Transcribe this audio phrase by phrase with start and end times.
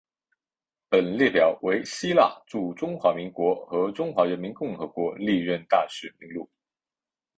[0.89, 6.49] 本列表为希腊驻中华民国和中华人民共和国历任大使名录。